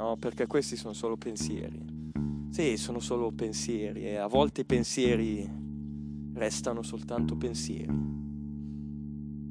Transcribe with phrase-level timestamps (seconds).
[0.00, 0.16] no?
[0.16, 1.98] Perché questi sono solo pensieri.
[2.50, 5.48] Sì, sono solo pensieri e a volte i pensieri
[6.34, 8.08] restano soltanto pensieri.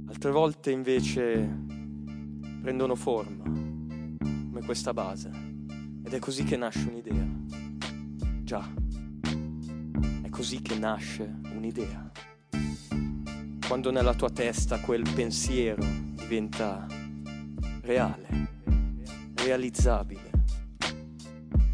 [0.08, 1.66] Altre volte invece
[2.62, 5.30] prendono forma, come questa base.
[6.04, 7.28] Ed è così che nasce un'idea.
[8.42, 8.68] Già,
[10.24, 12.12] è così che nasce un'idea.
[13.68, 15.84] Quando nella tua testa quel pensiero
[16.16, 16.88] diventa
[17.82, 18.28] reale,
[19.36, 20.29] realizzabile,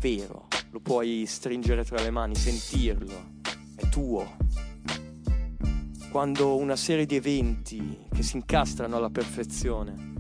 [0.06, 3.32] vero, lo puoi stringere tra le mani, sentirlo,
[3.76, 4.38] è tuo.
[6.12, 10.14] Quando una serie di eventi che si incastrano alla perfezione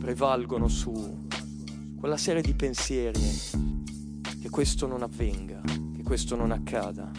[0.00, 1.26] prevalgono su
[1.98, 3.20] quella serie di pensieri
[4.40, 5.60] che questo non avvenga,
[5.94, 7.10] che questo non accada.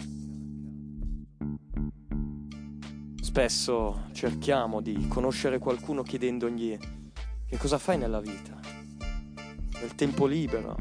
[3.20, 6.76] Spesso cerchiamo di conoscere qualcuno chiedendogli
[7.46, 8.58] che cosa fai nella vita,
[9.80, 10.76] nel tempo libero,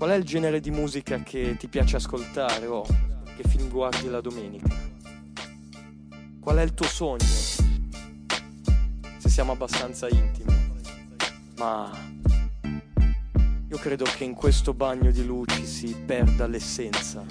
[0.00, 2.86] qual è il genere di musica che ti piace ascoltare o
[3.36, 4.74] che film guardi la domenica,
[6.40, 7.22] qual è il tuo sogno,
[9.18, 10.54] se siamo abbastanza intimi,
[11.58, 11.92] ma
[13.68, 17.22] io credo che in questo bagno di luci si perda l'essenza,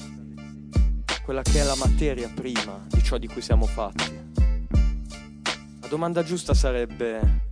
[1.24, 4.28] quella che è la materia prima di ciò di cui siamo fatti.
[5.80, 7.48] La domanda giusta sarebbe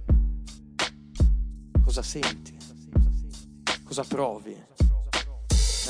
[1.84, 2.56] cosa senti,
[3.84, 4.76] cosa provi.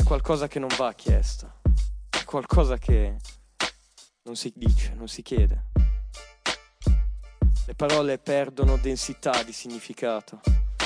[0.07, 1.59] Qualcosa che non va chiesta,
[2.09, 3.17] è qualcosa che
[4.23, 5.65] non si dice, non si chiede.
[7.65, 10.39] Le parole perdono densità di significato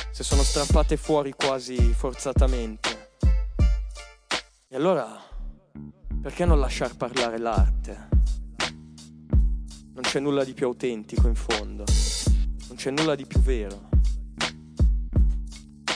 [0.10, 3.18] se sono strappate fuori quasi forzatamente.
[4.68, 5.22] E allora,
[6.20, 8.10] perché non lasciar parlare l'arte?
[9.94, 11.84] Non c'è nulla di più autentico in fondo,
[12.68, 13.90] non c'è nulla di più vero.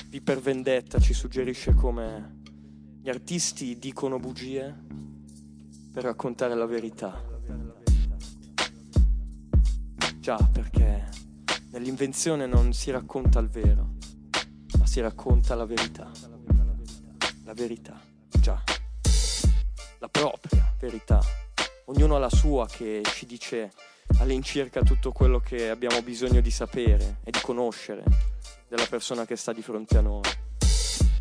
[0.10, 2.44] V per Vendetta ci suggerisce come
[3.06, 4.76] gli artisti dicono bugie
[5.94, 7.24] per raccontare la verità.
[10.18, 11.08] Già, perché
[11.70, 13.98] nell'invenzione non si racconta il vero,
[14.80, 16.10] ma si racconta la verità.
[17.44, 18.02] La verità,
[18.40, 18.60] già.
[20.00, 21.22] La propria verità.
[21.86, 23.72] Ognuno ha la sua che ci dice
[24.18, 28.04] all'incirca tutto quello che abbiamo bisogno di sapere e di conoscere
[28.68, 30.24] della persona che sta di fronte a noi.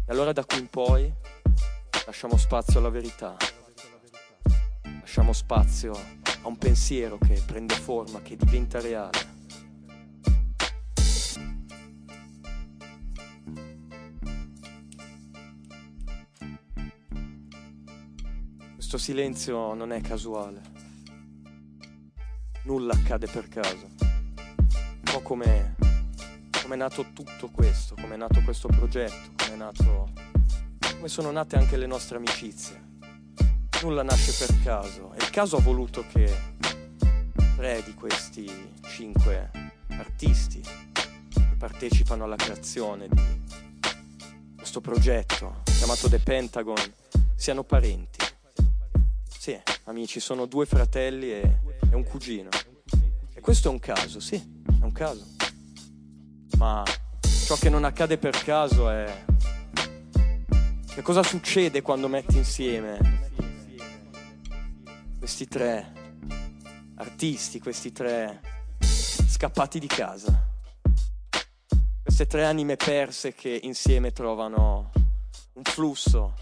[0.07, 1.13] E allora da qui in poi
[2.07, 3.37] lasciamo spazio alla verità.
[5.01, 9.33] Lasciamo spazio a un pensiero che prende forma, che diventa reale.
[18.75, 20.61] Questo silenzio non è casuale.
[22.65, 23.89] Nulla accade per caso.
[23.99, 25.77] Un po' come,
[26.69, 30.24] è nato tutto questo, come è nato questo progetto, come è nato.
[31.05, 32.83] Come sono nate anche le nostre amicizie.
[33.83, 35.13] Nulla nasce per caso.
[35.13, 36.35] E il caso ha voluto che
[37.57, 38.51] tre di questi
[38.87, 39.51] cinque
[39.89, 43.43] artisti che partecipano alla creazione di
[44.57, 46.83] questo progetto chiamato The Pentagon
[47.37, 48.25] siano parenti.
[49.29, 51.59] Sì, amici, sono due fratelli e,
[51.91, 52.49] e un cugino.
[53.35, 55.27] E questo è un caso, sì, è un caso.
[56.57, 56.83] Ma
[57.45, 59.33] ciò che non accade per caso è...
[60.95, 63.01] Che cosa succede quando metti insieme
[65.19, 65.93] questi tre
[66.95, 68.41] artisti, questi tre
[68.79, 70.51] scappati di casa?
[72.01, 74.93] Queste tre anime perse che insieme trovano
[75.55, 76.35] un flusso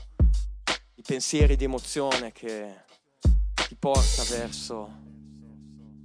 [0.95, 2.85] di pensieri, di emozione che
[3.67, 4.99] ti porta verso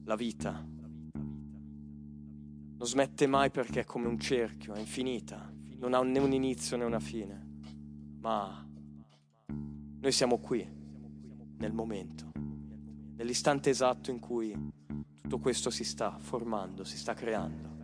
[0.06, 0.52] la vita.
[2.78, 6.78] Non smette mai perché è come un cerchio, è infinita, non ha né un inizio
[6.78, 7.47] né una fine,
[8.20, 8.66] ma
[10.00, 10.68] noi siamo qui,
[11.58, 12.32] nel momento,
[13.16, 14.56] nell'istante esatto in cui
[15.22, 17.77] tutto questo si sta formando, si sta creando.